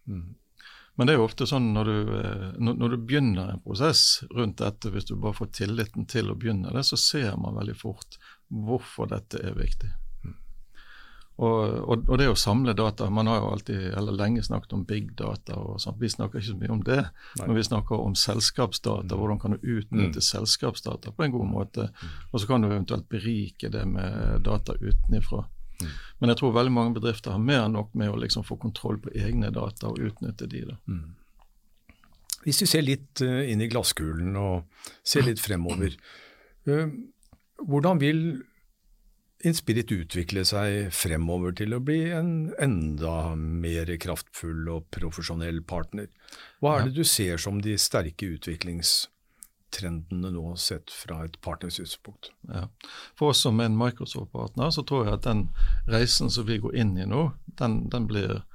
Men 0.96 1.08
det 1.08 1.15
er 1.15 1.17
jo 1.17 1.25
ofte 1.25 1.48
sånn 1.50 1.72
når 1.74 1.89
du, 1.89 2.13
eh, 2.20 2.48
når 2.62 2.93
du 2.93 2.98
begynner 3.01 3.50
en 3.50 3.63
prosess 3.65 4.24
rundt 4.32 4.62
dette, 4.62 4.91
hvis 4.93 5.10
du 5.10 5.15
bare 5.15 5.38
får 5.39 5.50
tilliten 5.58 6.05
til 6.10 6.29
å 6.29 6.38
begynne 6.38 6.74
det, 6.75 6.86
så 6.86 7.00
ser 7.00 7.34
man 7.41 7.58
veldig 7.58 7.77
fort 7.79 8.20
hvorfor 8.53 9.10
dette 9.10 9.41
er 9.41 9.58
viktig. 9.58 9.89
Og, 11.42 11.80
og, 11.90 12.04
og 12.06 12.20
det 12.22 12.28
å 12.30 12.36
samle 12.38 12.75
data 12.78 13.08
Man 13.10 13.25
har 13.25 13.40
jo 13.40 13.48
alltid, 13.56 13.88
eller 13.98 14.13
lenge 14.13 14.44
snakket 14.46 14.75
om 14.78 14.84
big 14.86 15.16
data. 15.18 15.56
og 15.58 15.82
sånt. 15.82 15.98
Vi 16.02 16.12
snakker 16.13 16.40
ikke 16.40 16.52
så 16.52 16.60
mye 16.60 16.75
om 16.75 16.84
det. 16.86 17.00
men 17.40 17.56
vi 17.58 17.63
snakker 17.66 17.96
om 17.96 18.16
selskapsdata, 18.16 19.18
hvordan 19.18 19.40
kan 19.42 19.56
du 19.56 19.66
utnytte 19.78 20.22
selskapsdata 20.22 21.12
på 21.12 21.25
en 21.25 21.34
god 21.34 21.50
måte. 21.50 21.90
Og 22.32 22.40
så 22.40 22.48
kan 22.48 22.62
du 22.62 22.70
eventuelt 22.70 23.10
berike 23.10 23.70
det 23.74 23.86
med 23.88 24.46
data 24.46 24.78
utenifra. 24.78 25.46
Men 26.20 26.32
jeg 26.32 26.40
tror 26.40 26.54
veldig 26.56 26.72
mange 26.72 26.96
bedrifter 26.96 27.34
har 27.36 27.42
mer 27.42 27.66
enn 27.66 27.75
nok 27.75 27.92
med 28.00 28.12
å 28.12 28.20
liksom 28.22 28.46
få 28.48 28.56
kontroll 28.62 29.00
på 29.02 29.12
egne 29.18 29.50
data 29.52 29.90
og 29.90 30.00
utnytte 30.00 30.48
de. 30.48 30.63
da. 30.70 30.78
Hvis 32.44 32.62
vi 32.63 32.68
ser 32.70 32.86
litt 32.86 33.24
eh, 33.24 33.50
inn 33.52 33.63
i 33.63 33.70
glasskulen 33.72 34.36
og 34.40 34.88
ser 35.04 35.25
litt 35.28 35.42
fremover, 35.44 35.96
eh, 36.70 36.96
hvordan 37.63 38.02
vil 38.02 38.24
Inspirit 39.44 39.92
utvikle 39.92 40.46
seg 40.48 40.94
fremover 40.96 41.52
til 41.60 41.74
å 41.76 41.82
bli 41.84 42.06
en 42.16 42.54
enda 42.64 43.36
mer 43.36 43.90
kraftfull 44.00 44.70
og 44.72 44.86
profesjonell 44.96 45.60
partner? 45.68 46.08
Hva 46.64 46.78
er 46.78 46.88
det 46.88 46.96
du 46.96 47.04
ser 47.04 47.42
som 47.44 47.60
de 47.62 47.76
sterke 47.76 48.26
utviklingstrendene 48.38 50.32
nå 50.32 50.56
sett 50.56 50.88
fra 50.96 51.26
et 51.26 51.36
partnersynspunkt. 51.44 52.32
Ja. 52.54 52.70
For 53.20 53.34
oss 53.34 53.44
som 53.44 53.60
en 53.60 53.76
Microsoft-partner, 53.76 54.72
så 54.72 54.82
tror 54.88 55.10
jeg 55.10 55.18
at 55.18 55.28
den 55.28 55.50
reisen 55.92 56.32
som 56.32 56.48
vi 56.48 56.62
går 56.64 56.80
inn 56.80 56.96
i 56.96 57.10
nå, 57.10 57.34
den, 57.60 57.90
den, 57.92 58.08
blir 58.08 58.48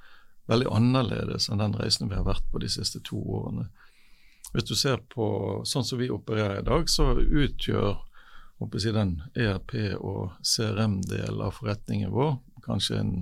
veldig 0.48 0.72
annerledes 0.72 1.50
enn 1.52 1.60
den 1.60 1.76
reisen 1.76 2.08
vi 2.08 2.16
har 2.16 2.24
vært 2.24 2.48
på 2.48 2.64
de 2.64 2.72
siste 2.72 3.04
to 3.04 3.20
årene. 3.20 3.68
Hvis 4.54 4.70
du 4.70 4.72
ser 4.72 5.04
på 5.12 5.26
sånn 5.68 5.84
som 5.84 6.00
vi 6.00 6.08
opererer 6.08 6.62
i 6.62 6.64
dag, 6.64 6.88
så 6.88 7.12
utgjør 7.20 8.07
si, 8.78 8.92
den 8.92 9.22
ERP- 9.34 9.96
og 9.98 10.32
CRM-delen 10.42 11.42
av 11.44 11.54
forretningen 11.60 12.10
vår 12.14 12.38
kanskje 12.64 13.00
en 13.00 13.12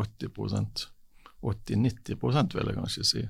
80 0.00 0.30
80-90 1.44 2.54
vil 2.54 2.68
jeg 2.70 2.76
kanskje 2.78 3.04
si. 3.04 3.22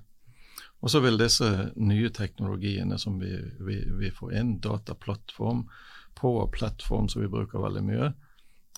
Og 0.85 0.93
så 0.93 1.01
vil 1.03 1.19
disse 1.19 1.49
nye 1.81 2.11
teknologiene 2.15 2.99
som 3.01 3.17
vi, 3.19 3.33
vi, 3.65 3.81
vi 3.99 4.11
får 4.15 4.37
inn, 4.39 4.59
dataplattform, 4.63 5.65
Power-plattform 6.15 7.09
som 7.11 7.25
vi 7.25 7.31
bruker 7.33 7.59
veldig 7.59 7.83
mye, 7.83 8.13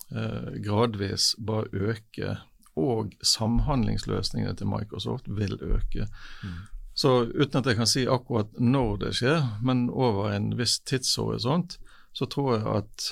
eh, 0.09 0.55
gradvis 0.65 1.35
bare 1.37 1.69
øke. 1.91 2.37
Og 2.77 3.13
samhandlingsløsningene 3.21 4.55
til 4.57 4.69
Microsoft 4.71 5.29
vil 5.29 5.57
øke. 5.61 6.07
Mm. 6.43 6.57
Så 6.97 7.11
uten 7.29 7.59
at 7.59 7.69
jeg 7.69 7.77
kan 7.77 7.89
si 7.89 8.07
akkurat 8.09 8.57
når 8.57 8.97
det 9.03 9.13
skjer, 9.19 9.43
men 9.61 9.85
over 9.89 10.31
en 10.33 10.55
viss 10.57 10.79
tidshorisont, 10.79 11.77
så 12.17 12.25
tror 12.25 12.55
jeg 12.55 12.65
at 12.79 13.07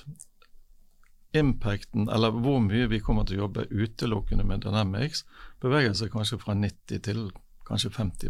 impacten, 1.38 2.10
eller 2.10 2.32
hvor 2.32 2.62
mye 2.64 2.88
vi 2.90 3.02
kommer 3.04 3.26
til 3.28 3.38
å 3.38 3.46
jobbe 3.46 3.68
utelukkende 3.70 4.46
med 4.48 4.64
Dynamics, 4.66 5.26
beveger 5.62 5.94
seg 5.94 6.14
kanskje 6.14 6.40
fra 6.42 6.56
90 6.58 7.04
til 7.06 7.28
kanskje 7.68 7.92
50 7.94 8.30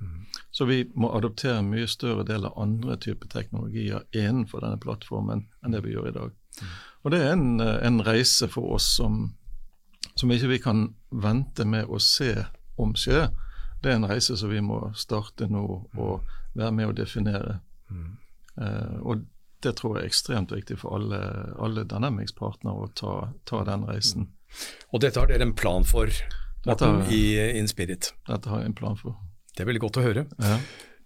mm. 0.00 0.26
Så 0.50 0.64
vi 0.68 0.82
må 0.94 1.12
adoptere 1.16 1.62
mye 1.64 1.88
større 1.88 2.24
del 2.28 2.44
av 2.48 2.58
andre 2.60 2.96
typer 3.00 3.28
teknologier 3.32 4.04
innenfor 4.12 4.64
denne 4.64 4.80
plattformen 4.80 5.46
enn 5.64 5.76
det 5.76 5.84
vi 5.84 5.94
gjør 5.94 6.08
i 6.10 6.16
dag. 6.16 6.36
Mm. 6.60 6.76
Og 7.02 7.10
Det 7.10 7.20
er 7.24 7.32
en, 7.32 7.60
en 7.60 8.00
reise 8.04 8.48
for 8.48 8.76
oss 8.76 8.88
som, 8.96 9.22
som 10.14 10.32
ikke 10.32 10.52
vi 10.52 10.62
kan 10.64 10.86
vente 11.10 11.64
med 11.64 11.88
å 11.88 12.00
se 12.00 12.34
om 12.80 12.96
skje. 12.96 13.28
Det 13.80 13.92
er 13.92 14.00
en 14.00 14.08
reise 14.08 14.36
som 14.36 14.52
vi 14.52 14.60
må 14.64 14.82
starte 14.96 15.48
nå 15.48 15.66
og 15.96 16.32
være 16.52 16.72
med 16.76 16.90
å 16.90 16.96
definere. 16.96 17.60
Mm. 17.88 18.16
Uh, 18.60 18.96
og 19.00 19.28
det 19.64 19.76
tror 19.78 19.96
jeg 19.96 20.04
er 20.04 20.10
ekstremt 20.10 20.52
viktig 20.54 20.78
for 20.82 20.98
alle, 20.98 21.20
alle 21.60 21.86
Dynamics-partnere 21.88 22.86
å 22.86 22.90
ta, 22.96 23.14
ta, 23.48 23.64
den 23.68 23.86
reisen. 23.88 24.30
Og 24.90 25.02
dette 25.04 25.20
har 25.20 25.30
dere 25.30 25.46
en 25.46 25.56
plan 25.56 25.86
for, 25.86 26.12
Morten, 26.66 27.02
i 27.12 27.36
Inspirit? 27.58 28.12
Dette 28.28 28.52
har 28.52 28.62
jeg 28.62 28.72
en 28.72 28.78
plan 28.78 28.98
for. 28.98 29.18
Det 29.54 29.64
er 29.64 29.70
veldig 29.70 29.84
godt 29.86 30.00
å 30.00 30.06
høre. 30.06 30.24
Ja. 30.40 30.60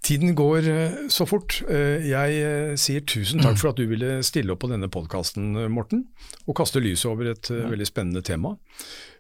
Tiden 0.05 0.35
går 0.37 0.69
eh, 0.69 0.97
så 1.09 1.25
fort. 1.27 1.63
Eh, 1.69 2.05
jeg 2.11 2.41
eh, 2.45 2.75
sier 2.77 3.05
tusen 3.09 3.41
takk 3.41 3.57
for 3.61 3.73
at 3.73 3.81
du 3.81 3.87
ville 3.89 4.19
stille 4.27 4.53
opp 4.53 4.61
på 4.65 4.69
denne 4.69 4.91
podkasten, 4.93 5.55
Morten, 5.73 6.05
og 6.45 6.59
kaste 6.59 6.83
lyset 6.85 7.09
over 7.09 7.33
et 7.33 7.49
ja. 7.49 7.65
veldig 7.73 7.89
spennende 7.89 8.25
tema. 8.25 8.57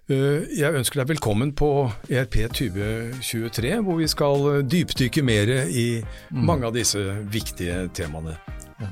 Jeg 0.04 0.76
ønsker 0.76 1.00
deg 1.00 1.14
velkommen 1.14 1.54
på 1.56 1.68
ERP 2.12 2.42
2023, 2.52 3.70
hvor 3.86 3.96
vi 3.96 4.08
skal 4.12 4.60
dypdykke 4.68 5.24
mer 5.24 5.54
i 5.64 5.86
mm. 6.04 6.44
mange 6.44 6.68
av 6.68 6.76
disse 6.76 7.00
viktige 7.32 7.86
temaene. 7.96 8.36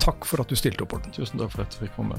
Takk 0.02 0.26
for 0.28 0.42
at 0.42 0.50
du 0.50 0.56
stilte 0.58 0.84
opp, 0.84 0.94
Morten. 0.94 1.14
Tusen 1.14 1.40
takk 1.40 1.52
for 1.54 1.64
at 1.64 1.74
jeg 1.74 1.88
fikk 1.88 1.96
komme. 1.98 2.18